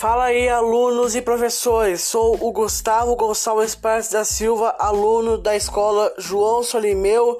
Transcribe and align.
Fala 0.00 0.24
aí, 0.24 0.48
alunos 0.48 1.14
e 1.14 1.20
professores. 1.20 2.00
Sou 2.00 2.34
o 2.42 2.50
Gustavo 2.50 3.14
Gonçalves 3.14 3.74
Pérez 3.74 4.08
da 4.08 4.24
Silva, 4.24 4.74
aluno 4.78 5.36
da 5.36 5.54
escola 5.54 6.10
João 6.16 6.62
Solimeu, 6.62 7.38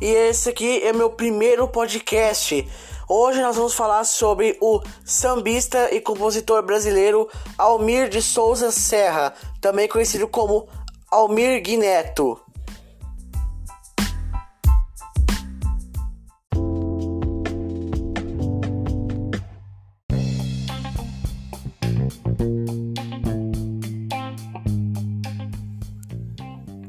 e 0.00 0.06
esse 0.06 0.48
aqui 0.48 0.82
é 0.82 0.90
meu 0.90 1.10
primeiro 1.10 1.68
podcast. 1.68 2.66
Hoje 3.06 3.42
nós 3.42 3.56
vamos 3.56 3.74
falar 3.74 4.04
sobre 4.04 4.56
o 4.58 4.80
sambista 5.04 5.94
e 5.94 6.00
compositor 6.00 6.62
brasileiro 6.62 7.28
Almir 7.58 8.08
de 8.08 8.22
Souza 8.22 8.70
Serra, 8.70 9.34
também 9.60 9.86
conhecido 9.86 10.26
como 10.26 10.66
Almir 11.10 11.60
Guineto. 11.62 12.40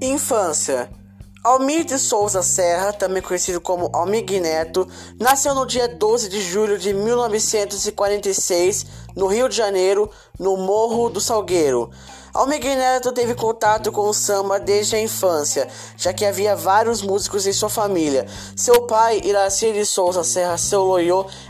Infância. 0.09 0.90
Almir 1.41 1.86
de 1.86 1.98
Souza 1.98 2.44
Serra, 2.44 2.91
também 2.91 3.22
conhecido 3.22 3.62
como 3.62 3.90
Almir 3.94 4.26
Neto, 4.41 4.85
nasceu 5.18 5.55
no 5.55 5.66
dia 5.66 5.88
12 5.88 6.27
de 6.27 6.41
julho 6.41 6.77
de 6.77 6.94
1946, 6.94 8.85
no 9.16 9.27
Rio 9.27 9.49
de 9.49 9.55
Janeiro, 9.55 10.09
no 10.40 10.58
Morro 10.58 11.09
do 11.09 11.20
Salgueiro. 11.22 11.90
Almir 12.34 12.62
Neto 12.62 13.12
teve 13.12 13.34
contato 13.34 13.91
com 13.91 14.08
o 14.08 14.13
samba 14.13 14.59
desde 14.59 14.95
a 14.95 15.02
infância, 15.02 15.68
já 15.98 16.13
que 16.13 16.23
havia 16.23 16.55
vários 16.55 17.02
músicos 17.02 17.48
em 17.48 17.54
sua 17.54 17.70
família. 17.70 18.27
Seu 18.55 18.84
pai, 18.84 19.20
Iracir 19.23 19.73
de 19.73 19.84
Souza 19.84 20.23
Serra 20.23 20.57
Seu 20.57 20.90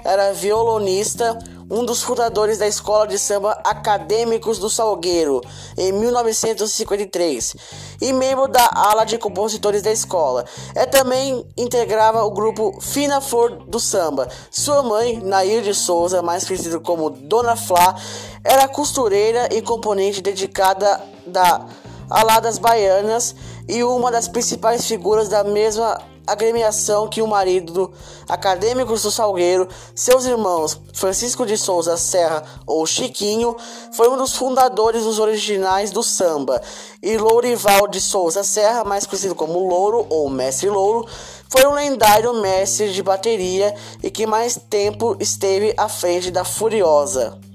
era 0.06 0.32
violonista, 0.32 1.38
um 1.70 1.86
dos 1.86 2.02
fundadores 2.02 2.58
da 2.58 2.68
Escola 2.68 3.08
de 3.08 3.20
Samba 3.20 3.52
Acadêmicos 3.64 4.58
do 4.58 4.70
Salgueiro, 4.70 5.42
em 5.78 5.92
1953, 5.92 7.56
e 8.02 8.12
membro 8.12 8.48
da 8.48 8.68
ala 8.74 9.04
de 9.04 9.18
compositores 9.20 9.84
da 9.84 9.92
escola. 9.92 10.46
É 10.74 10.86
também 10.86 11.46
integrava 11.56 12.24
o 12.24 12.32
grupo 12.32 12.80
Fina 12.82 13.22
Flor 13.22 13.52
do 13.68 13.80
Samba. 13.80 14.28
Sua 14.50 14.82
mãe, 14.82 15.20
Nair 15.22 15.62
de 15.62 15.76
Souza, 15.76 16.24
mais 16.24 16.46
conhecida 16.46 16.80
como 16.80 17.10
Dona 17.10 17.49
Flá, 17.56 17.96
era 18.44 18.68
costureira 18.68 19.50
e 19.52 19.62
componente 19.62 20.22
dedicada 20.22 21.02
da 21.26 21.66
Aladas 22.10 22.58
Baianas 22.58 23.36
e 23.68 23.84
uma 23.84 24.12
das 24.12 24.28
principais 24.28 24.86
figuras 24.86 25.30
da 25.30 25.44
mesma 25.44 26.02
agremiação 26.32 27.08
que 27.08 27.22
o 27.22 27.28
marido 27.28 27.74
do 27.74 27.94
Acadêmicos 28.28 29.04
do 29.04 29.12
Salgueiro, 29.12 29.68
seus 29.96 30.26
irmãos 30.26 30.80
Francisco 30.94 31.46
de 31.46 31.58
Souza 31.58 31.98
Serra 31.98 32.44
ou 32.66 32.86
Chiquinho, 32.86 33.56
foi 33.94 34.10
um 34.10 34.18
dos 34.18 34.36
fundadores 34.36 35.04
dos 35.04 35.20
originais 35.20 35.92
do 35.92 36.04
samba, 36.04 36.62
e 37.02 37.18
Lourival 37.18 37.88
de 37.88 38.00
Souza 38.00 38.44
Serra, 38.44 38.84
mais 38.84 39.06
conhecido 39.06 39.36
como 39.36 39.68
Louro 39.68 40.06
ou 40.10 40.30
Mestre 40.30 40.70
Louro, 40.70 41.08
foi 41.50 41.66
um 41.66 41.74
lendário 41.74 42.34
mestre 42.42 42.94
de 42.94 43.02
bateria 43.02 43.74
e 44.04 44.12
que 44.12 44.28
mais 44.28 44.60
tempo 44.70 45.18
esteve 45.20 45.74
à 45.78 45.90
frente 45.90 46.30
da 46.30 46.44
Furiosa. 46.44 47.49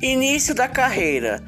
Início 0.00 0.54
da 0.54 0.66
carreira. 0.66 1.42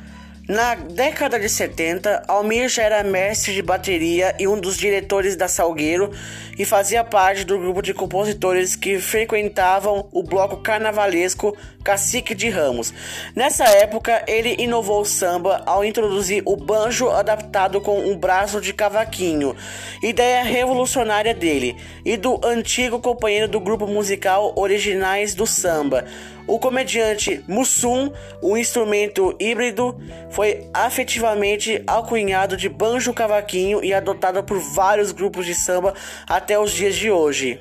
Na 0.49 0.75
década 0.75 1.39
de 1.39 1.49
70, 1.49 2.25
Almir 2.27 2.69
já 2.69 2.83
era 2.83 3.05
mestre 3.05 3.55
de 3.55 3.63
bateria 3.63 4.35
e 4.41 4.49
um 4.49 4.59
dos 4.59 4.77
diretores 4.77 5.37
da 5.37 5.47
Salgueiro 5.47 6.11
e 6.59 6.65
fazia 6.65 7.05
parte 7.05 7.45
do 7.45 7.57
grupo 7.59 7.81
de 7.81 7.95
compositores 7.95 8.75
que 8.75 8.99
frequentavam 8.99 10.09
o 10.11 10.21
bloco 10.21 10.57
carnavalesco 10.57 11.57
Cacique 11.85 12.35
de 12.35 12.49
Ramos. 12.49 12.93
Nessa 13.37 13.65
época, 13.65 14.25
ele 14.27 14.57
inovou 14.59 15.03
o 15.03 15.05
samba 15.05 15.63
ao 15.65 15.85
introduzir 15.85 16.43
o 16.45 16.57
banjo 16.57 17.09
adaptado 17.09 17.81
com 17.81 18.01
um 18.01 18.17
braço 18.17 18.61
de 18.61 18.73
cavaquinho, 18.73 19.55
ideia 20.03 20.43
revolucionária 20.43 21.35
dele 21.35 21.77
e 22.05 22.17
do 22.17 22.41
antigo 22.45 22.99
companheiro 22.99 23.47
do 23.47 23.61
grupo 23.61 23.87
musical 23.87 24.53
Originais 24.57 25.35
do 25.35 25.47
Samba. 25.47 26.05
O 26.47 26.59
comediante 26.59 27.43
Mussum, 27.47 28.13
um 28.43 28.57
instrumento 28.57 29.35
híbrido, 29.39 29.97
foi 30.33 30.69
afetivamente 30.73 31.83
alcunhado 31.87 32.57
de 32.57 32.69
banjo 32.69 33.13
cavaquinho 33.13 33.85
e 33.85 33.93
adotado 33.93 34.43
por 34.43 34.59
vários 34.59 35.13
grupos 35.13 35.47
de 35.47 35.55
samba 35.55 35.95
até 36.27 36.59
os 36.59 36.73
dias 36.73 36.97
de 36.97 37.11
hoje. 37.11 37.61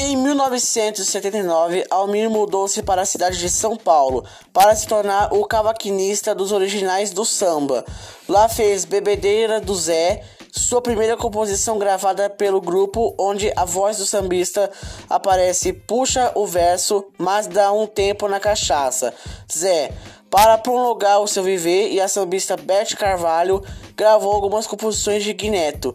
Em 0.00 0.16
1979, 0.16 1.84
Almir 1.90 2.30
mudou-se 2.30 2.80
para 2.84 3.02
a 3.02 3.04
cidade 3.04 3.36
de 3.36 3.50
São 3.50 3.76
Paulo 3.76 4.24
para 4.52 4.72
se 4.76 4.86
tornar 4.86 5.34
o 5.34 5.44
cavaquinista 5.44 6.32
dos 6.36 6.52
originais 6.52 7.10
do 7.10 7.24
samba. 7.24 7.84
Lá 8.28 8.48
fez 8.48 8.84
Bebedeira 8.84 9.60
do 9.60 9.74
Zé, 9.74 10.22
sua 10.52 10.80
primeira 10.80 11.16
composição 11.16 11.80
gravada 11.80 12.30
pelo 12.30 12.60
grupo, 12.60 13.12
onde 13.18 13.52
a 13.56 13.64
voz 13.64 13.96
do 13.96 14.06
sambista 14.06 14.70
aparece 15.10 15.72
puxa 15.72 16.30
o 16.36 16.46
verso, 16.46 17.04
mas 17.18 17.48
dá 17.48 17.72
um 17.72 17.84
tempo 17.84 18.28
na 18.28 18.38
cachaça. 18.38 19.12
Zé, 19.52 19.90
para 20.30 20.58
prolongar 20.58 21.20
o 21.20 21.26
seu 21.26 21.42
viver, 21.42 21.90
e 21.90 22.00
a 22.00 22.06
sambista 22.06 22.56
Beth 22.56 22.94
Carvalho 22.96 23.64
gravou 23.96 24.32
algumas 24.32 24.64
composições 24.64 25.24
de 25.24 25.32
Guineto. 25.32 25.92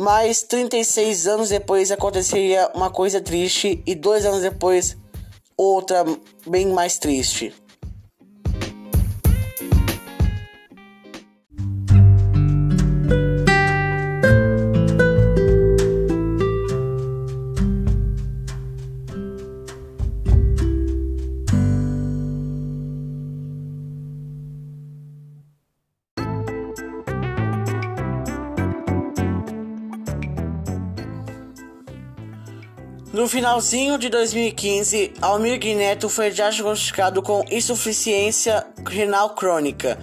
Mas 0.00 0.44
36 0.44 1.26
anos 1.26 1.48
depois 1.48 1.90
aconteceria 1.90 2.70
uma 2.72 2.88
coisa 2.88 3.20
triste 3.20 3.82
e 3.84 3.96
dois 3.96 4.24
anos 4.24 4.42
depois 4.42 4.96
outra 5.56 6.04
bem 6.46 6.68
mais 6.68 6.98
triste. 6.98 7.52
No 33.10 33.26
finalzinho 33.26 33.96
de 33.96 34.10
2015, 34.10 35.14
Almir 35.22 35.58
Neto 35.74 36.10
foi 36.10 36.30
diagnosticado 36.30 37.22
com 37.22 37.42
insuficiência 37.50 38.66
renal 38.86 39.30
crônica 39.30 39.98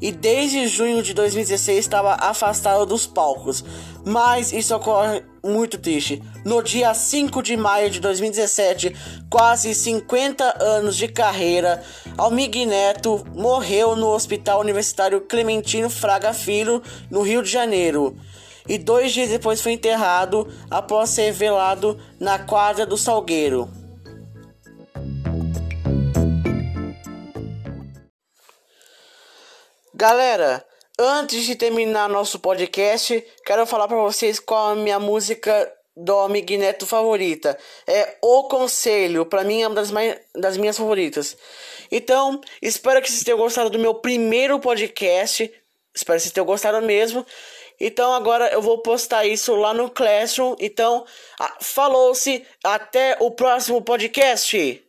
e 0.00 0.10
desde 0.10 0.66
junho 0.66 1.02
de 1.02 1.12
2016 1.12 1.78
estava 1.78 2.14
afastado 2.14 2.86
dos 2.86 3.06
palcos. 3.06 3.62
Mas 4.06 4.54
isso 4.54 4.74
ocorre 4.74 5.22
muito 5.44 5.76
triste. 5.76 6.22
No 6.46 6.62
dia 6.62 6.94
5 6.94 7.42
de 7.42 7.58
maio 7.58 7.90
de 7.90 8.00
2017, 8.00 8.96
quase 9.28 9.74
50 9.74 10.56
anos 10.58 10.96
de 10.96 11.08
carreira, 11.08 11.82
Almir 12.16 12.66
Neto 12.66 13.22
morreu 13.34 13.94
no 13.94 14.08
Hospital 14.08 14.60
Universitário 14.60 15.20
Clementino 15.20 15.90
Fraga 15.90 16.32
Filho, 16.32 16.82
no 17.10 17.20
Rio 17.20 17.42
de 17.42 17.50
Janeiro 17.50 18.16
e 18.68 18.78
dois 18.78 19.12
dias 19.12 19.30
depois 19.30 19.60
foi 19.60 19.72
enterrado 19.72 20.46
após 20.70 21.10
ser 21.10 21.32
velado 21.32 22.00
na 22.18 22.38
quadra 22.38 22.84
do 22.86 22.96
Salgueiro. 22.96 23.70
Galera, 29.94 30.62
antes 30.98 31.44
de 31.44 31.56
terminar 31.56 32.08
nosso 32.08 32.38
podcast, 32.38 33.24
quero 33.44 33.66
falar 33.66 33.88
para 33.88 33.96
vocês 33.96 34.38
qual 34.38 34.72
a 34.72 34.76
minha 34.76 35.00
música 35.00 35.72
do 35.96 36.18
Amig 36.18 36.58
Neto 36.58 36.86
favorita. 36.86 37.58
É 37.86 38.16
O 38.20 38.44
Conselho, 38.44 39.24
para 39.24 39.42
mim 39.42 39.62
é 39.62 39.66
uma 39.66 39.74
das, 39.74 39.90
mais, 39.90 40.16
das 40.34 40.58
minhas 40.58 40.76
favoritas. 40.76 41.36
Então, 41.90 42.40
espero 42.60 43.00
que 43.00 43.10
vocês 43.10 43.24
tenham 43.24 43.38
gostado 43.38 43.70
do 43.70 43.78
meu 43.78 43.94
primeiro 43.94 44.60
podcast. 44.60 45.50
Espero 45.94 46.18
que 46.18 46.24
vocês 46.24 46.32
tenham 46.32 46.44
gostado 46.44 46.84
mesmo. 46.84 47.24
Então 47.80 48.12
agora 48.14 48.48
eu 48.48 48.62
vou 48.62 48.78
postar 48.78 49.26
isso 49.26 49.54
lá 49.54 49.74
no 49.74 49.90
Classroom. 49.90 50.56
Então, 50.58 51.04
falou-se. 51.60 52.44
Até 52.64 53.16
o 53.20 53.30
próximo 53.30 53.82
podcast. 53.82 54.85